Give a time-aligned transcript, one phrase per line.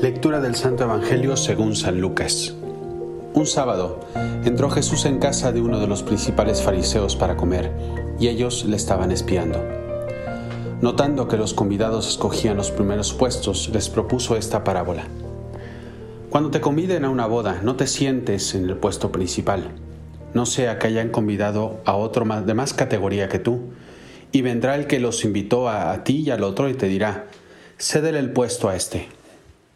[0.00, 2.54] Lectura del Santo Evangelio según San Lucas.
[3.32, 4.00] Un sábado
[4.44, 7.72] entró Jesús en casa de uno de los principales fariseos para comer,
[8.20, 9.58] y ellos le estaban espiando.
[10.82, 15.04] Notando que los convidados escogían los primeros puestos, les propuso esta parábola.
[16.28, 19.70] Cuando te conviden a una boda, no te sientes en el puesto principal,
[20.34, 23.60] no sea que hayan convidado a otro de más categoría que tú,
[24.30, 27.28] y vendrá el que los invitó a, a ti y al otro y te dirá,
[27.78, 29.15] cédele el puesto a este.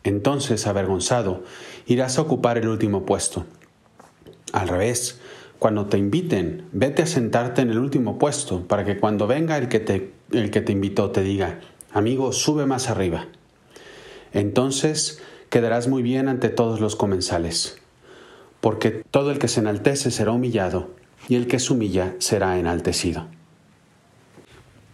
[0.04, 1.44] Entonces, avergonzado,
[1.86, 3.44] irás a ocupar el último puesto.
[4.52, 5.20] Al revés,
[5.58, 9.68] cuando te inviten, vete a sentarte en el último puesto para que cuando venga el
[9.68, 11.60] que te, el que te invitó te diga,
[11.92, 13.26] amigo, sube más arriba.
[14.32, 17.78] Entonces quedarás muy bien ante todos los comensales,
[18.60, 20.90] porque todo el que se enaltece será humillado
[21.28, 23.26] y el que se humilla será enaltecido.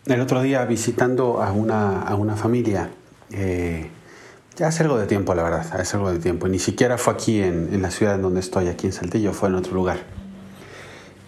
[0.06, 2.91] El otro día visitando a una, a una familia,
[3.30, 3.89] eh,
[4.56, 6.48] ya hace algo de tiempo, la verdad, hace algo de tiempo.
[6.48, 9.48] Ni siquiera fue aquí en, en la ciudad en donde estoy, aquí en Saltillo, fue
[9.48, 9.98] en otro lugar.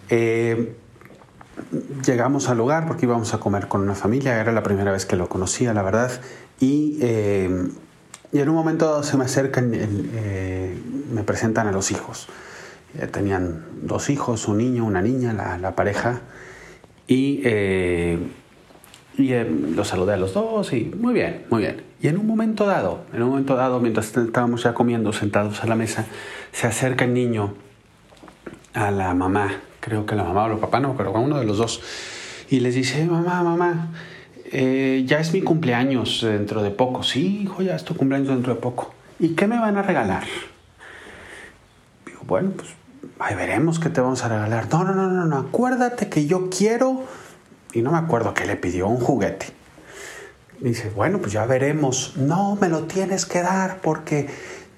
[0.09, 0.75] Eh,
[2.05, 5.15] llegamos al lugar porque íbamos a comer con una familia, era la primera vez que
[5.15, 6.11] lo conocía, la verdad,
[6.59, 7.69] y, eh,
[8.31, 10.77] y en un momento se me acercan, eh,
[11.13, 12.27] me presentan a los hijos.
[13.11, 16.21] Tenían dos hijos, un niño, una niña, la, la pareja,
[17.07, 17.43] y
[19.19, 19.33] y
[19.75, 21.88] los saludé a los dos y muy bien, muy bien.
[22.01, 25.67] Y en un momento dado, en un momento dado, mientras estábamos ya comiendo sentados a
[25.67, 26.05] la mesa,
[26.51, 27.53] se acerca el niño
[28.73, 31.45] a la mamá, creo que la mamá o el papá, no, pero a uno de
[31.45, 31.81] los dos,
[32.49, 33.89] y les dice, mamá, mamá,
[34.51, 37.03] eh, ya es mi cumpleaños dentro de poco.
[37.03, 38.93] Sí, hijo, ya es tu cumpleaños dentro de poco.
[39.19, 40.23] ¿Y qué me van a regalar?
[42.05, 42.69] Digo, bueno, pues
[43.19, 44.67] ahí veremos qué te vamos a regalar.
[44.71, 47.03] No, no, no, no, no, acuérdate que yo quiero
[47.73, 49.58] y no me acuerdo que le pidió un juguete.
[50.61, 52.13] Dice, bueno, pues ya veremos.
[52.17, 54.27] No, me lo tienes que dar porque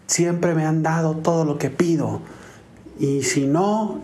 [0.07, 2.21] siempre me han dado todo lo que pido.
[2.99, 4.01] Y si no,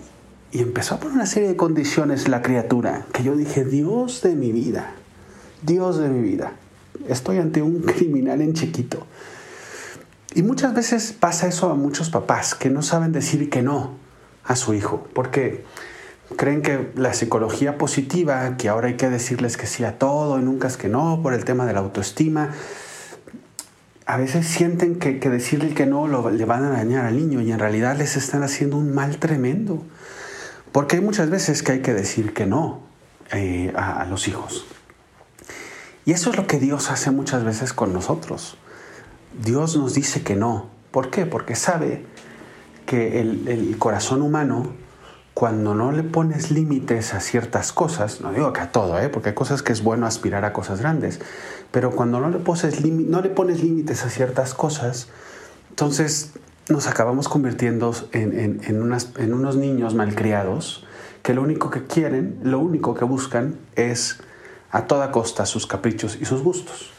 [0.51, 4.35] y empezó a poner una serie de condiciones la criatura, que yo dije, Dios de
[4.35, 4.91] mi vida,
[5.61, 6.53] Dios de mi vida,
[7.07, 9.05] estoy ante un criminal en chiquito.
[10.33, 13.91] Y muchas veces pasa eso a muchos papás que no saben decir que no
[14.43, 15.63] a su hijo, porque
[16.35, 20.43] creen que la psicología positiva, que ahora hay que decirles que sí a todo y
[20.43, 22.51] nunca es que no, por el tema de la autoestima,
[24.05, 27.41] a veces sienten que, que decirle que no lo, le van a dañar al niño
[27.41, 29.83] y en realidad les están haciendo un mal tremendo.
[30.71, 32.81] Porque hay muchas veces que hay que decir que no
[33.31, 34.65] eh, a, los hijos.
[36.05, 38.57] Y eso es lo que Dios hace muchas veces con nosotros.
[39.43, 40.69] Dios nos dice que no.
[40.91, 41.25] ¿Por qué?
[41.25, 42.05] Porque sabe
[42.85, 44.71] que el corazón humano
[45.37, 49.07] cuando no le pones límites a ciertas cosas, no digo que a todo, ¿eh?
[49.07, 51.19] porque hay cosas que es bueno aspirar a cosas grandes,
[51.69, 55.09] pero cuando no le, poses, no le pones límites a ciertas cosas,
[55.69, 56.31] entonces
[56.69, 60.87] nos acabamos convirtiendo en, en, en, unas, en unos niños malcriados
[61.21, 64.17] que lo único que quieren, lo único que buscan es
[64.71, 66.89] a toda costa sus caprichos y sus gustos.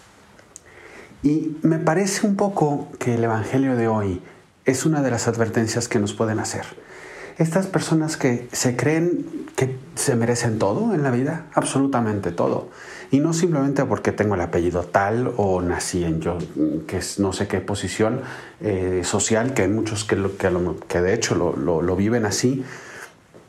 [1.24, 4.22] Y me parece un poco que el Evangelio de hoy
[4.64, 6.86] es una de las advertencias que nos pueden hacer
[7.38, 12.68] estas personas que se creen que se merecen todo en la vida, absolutamente todo.
[13.10, 16.38] Y no simplemente porque tengo el apellido tal o nací en yo,
[16.86, 18.20] que es no sé qué posición
[18.60, 22.64] eh, social, que hay muchos que, lo, que, de hecho lo, lo, viven así,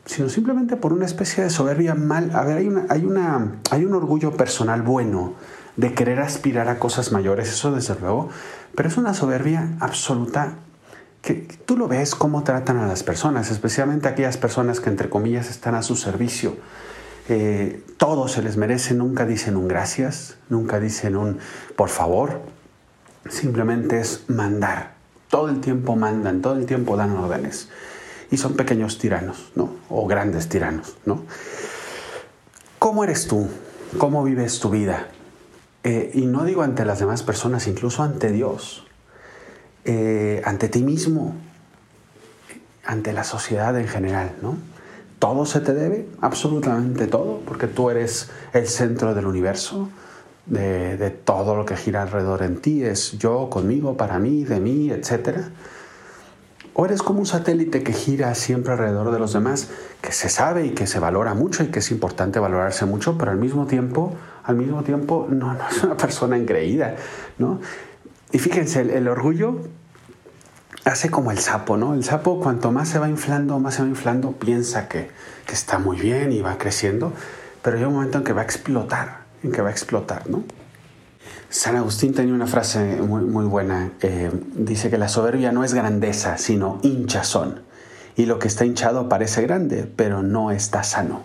[0.04, 2.30] sino simplemente por una especie de soberbia mal.
[2.34, 5.34] A ver, hay, hay, una, hay un orgullo personal bueno
[5.76, 8.30] de querer aspirar a cosas mayores, eso desde luego,
[8.74, 10.56] pero es una soberbia absoluta
[11.22, 11.34] que
[11.66, 15.74] tú lo ves cómo tratan a las personas, especialmente aquellas personas que entre comillas están
[15.74, 16.56] a su servicio.
[17.28, 21.38] Eh, todo se les merece, nunca dicen un gracias, nunca dicen un
[21.76, 22.40] por favor,
[23.28, 24.94] simplemente es mandar.
[25.28, 27.68] Todo el tiempo mandan, todo el tiempo dan órdenes.
[28.32, 29.74] Y son pequeños tiranos, ¿no?
[29.88, 31.24] O grandes tiranos, ¿no?
[32.78, 33.48] ¿Cómo eres tú?
[33.98, 35.08] ¿Cómo vives tu vida?
[35.82, 38.86] Eh, y no digo ante las demás personas, incluso ante Dios
[39.84, 41.34] eh, ante ti mismo,
[42.84, 44.56] ante la sociedad en general, ¿no?
[45.18, 49.88] Todo se te debe, absolutamente todo, porque tú eres el centro del universo,
[50.46, 54.90] de, todo lo que gira alrededor en ti, es yo, conmigo, para mí, de mí,
[54.90, 55.38] etc.
[56.74, 59.68] O eres como un satélite que gira siempre alrededor de los demás,
[60.00, 63.30] que se sabe y que se valora mucho y que es importante valorarse mucho, pero
[63.30, 66.96] al mismo tiempo, al mismo tiempo no, no es una persona engreída,
[67.38, 67.60] ¿no?
[68.32, 69.60] Y fíjense, el, el, orgullo
[70.84, 71.94] hace como el sapo, ¿no?
[71.94, 75.10] El sapo cuanto más se va inflando, más se va inflando, piensa que,
[75.46, 77.12] que está muy bien y va creciendo,
[77.62, 80.44] pero hay un momento en que va a explotar, en que va a explotar, ¿no?
[81.50, 83.90] San Agustín tenía una frase muy, muy buena.
[84.02, 87.62] Eh, dice que la soberbia no es grandeza, sino hinchazón.
[88.16, 91.24] Y lo que está hinchado parece grande, pero no está sano.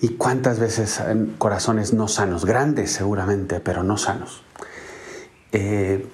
[0.00, 2.44] ¿Y cuántas veces en corazones no sanos?
[2.44, 4.44] Grandes seguramente, pero no sanos.
[5.52, 6.06] Eh,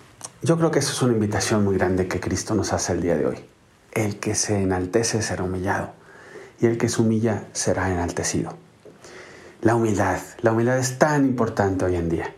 [0.42, 3.16] yo creo que eso es una invitación muy grande que Cristo nos hace el día
[3.16, 3.36] de hoy.
[3.92, 5.92] El que se enaltece será humillado
[6.60, 8.54] y el que se humilla será enaltecido.
[9.62, 12.32] La humildad, la humildad es tan importante hoy en día.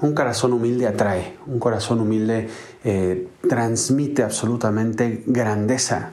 [0.00, 2.48] Un corazón humilde atrae, un corazón humilde
[2.82, 6.10] eh, transmite absolutamente grandeza,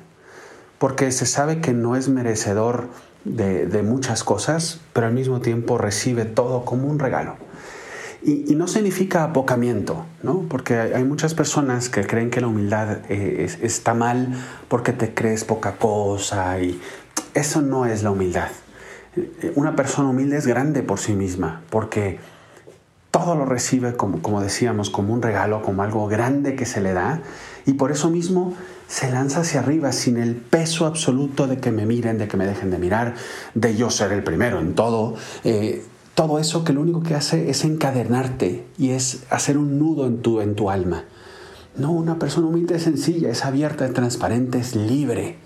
[0.78, 2.90] porque se sabe que no es merecedor
[3.26, 7.36] de, muchas cosas, pero al mismo tiempo recibe todo como un regalo.
[8.24, 10.46] Y, no significa apocamiento, ¿no?
[10.48, 14.36] porque hay, muchas personas que creen que la humildad eh, está mal
[14.68, 16.80] porque te crees poca cosa y
[17.34, 18.50] eso no es la humildad.
[19.16, 22.20] Eh, una persona humilde es grande por sí misma porque
[23.10, 26.94] todo lo recibe como, como decíamos, como un regalo, como algo grande que se le
[26.94, 27.22] da,
[27.66, 28.56] y por eso mismo
[28.88, 32.46] se lanza hacia arriba sin el peso absoluto de que me miren, de que me
[32.46, 33.16] dejen de mirar,
[33.54, 35.16] de yo ser el primero en todo.
[35.44, 35.84] Eh,
[36.16, 40.22] todo eso que lo único que hace es encadenarte y es hacer un nudo en
[40.22, 41.06] tu, en tu alma.
[41.78, 45.38] No, una persona humilde es sencilla, es abierta, es transparente, es libre.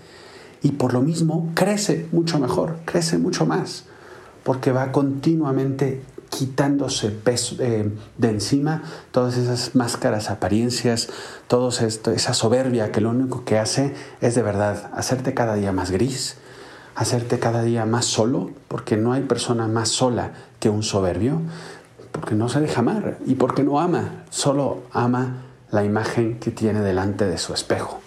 [0.62, 3.84] Y por lo mismo crece mucho mejor, crece mucho más,
[4.42, 11.08] porque va continuamente quitándose peso, eh, de encima todas esas máscaras, apariencias,
[11.80, 15.90] esto, esa soberbia que lo único que hace es de verdad hacerte cada día más
[15.90, 16.36] gris,
[16.96, 21.40] hacerte cada día más solo, porque no hay persona más sola que un soberbio,
[22.10, 26.80] porque no se deja amar y porque no ama, solo ama la imagen que tiene
[26.80, 28.00] delante de su espejo.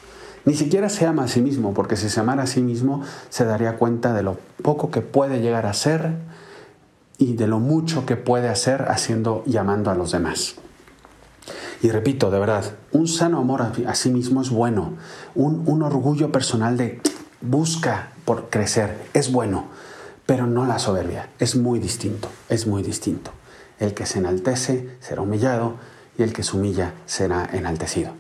[0.46, 3.46] Ni siquiera se ama a sí mismo, porque si se amara a sí mismo se
[3.46, 6.14] daría cuenta de lo poco que puede llegar a ser
[7.20, 10.56] y de lo mucho que puede hacer haciendo, llamando a los demás.
[11.84, 14.94] Y repito, de verdad, un sano amor a, sí mismo es bueno.
[15.36, 17.02] Un, un orgullo personal de
[17.42, 19.66] busca por crecer es bueno,
[20.28, 21.30] pero no la soberbia.
[21.40, 23.32] Es muy distinto, es muy distinto.
[23.80, 25.78] El que se enaltece será humillado
[26.16, 28.12] y el que se humilla será enaltecido.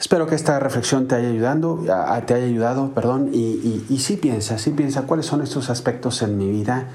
[0.00, 1.84] Espero que esta reflexión te haya ayudado,
[2.24, 6.38] te haya ayudado, perdón, y, y, sí piensa, sí piensa cuáles son estos aspectos en
[6.38, 6.86] mi vida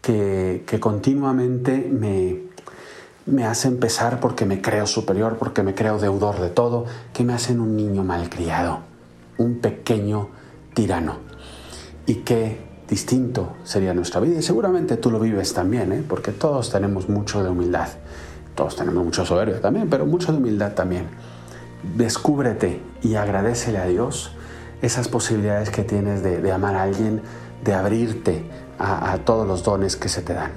[0.00, 2.40] que, continuamente me,
[3.26, 7.34] me hace empezar porque me creo superior, porque me creo deudor de todo, que me
[7.34, 8.78] hacen un niño malcriado,
[9.36, 10.30] un pequeño
[10.72, 11.25] tirano.
[12.06, 12.58] Y qué
[12.88, 14.38] distinto sería nuestra vida.
[14.38, 16.04] Y seguramente tú lo vives también, ¿eh?
[16.08, 17.88] porque todos tenemos mucho de humildad.
[18.54, 21.06] Todos tenemos mucho soberbia también, pero mucho de humildad también.
[21.96, 24.32] Descúbrete y agradecele a Dios
[24.82, 27.20] esas posibilidades que tienes de, de amar a alguien,
[27.64, 28.44] de abrirte,
[28.78, 30.50] a, todos los dones que se te dan.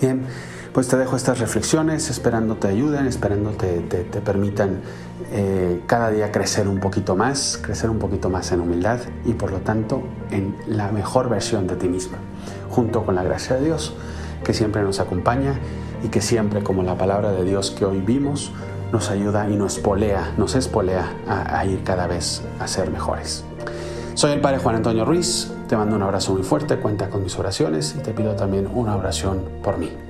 [0.00, 0.26] Bien,
[0.72, 4.80] pues te dejo estas reflexiones, esperando te ayuden, esperando te, te, permitan
[5.32, 9.50] eh, cada día crecer un poquito más, crecer un poquito más en humildad y por
[9.50, 12.18] lo tanto en la mejor versión de ti misma,
[12.70, 13.94] junto con la gracia de Dios
[14.44, 15.58] que siempre nos acompaña
[16.02, 18.52] y que siempre, como la palabra de Dios que hoy vimos,
[18.92, 23.44] nos ayuda y nos polea, nos espolea a ir cada vez a ser mejores.
[24.14, 27.38] Soy el Padre Juan Antonio Ruiz, te mando un abrazo muy fuerte, cuenta con mis
[27.38, 30.09] oraciones y te pido también una oración por mí.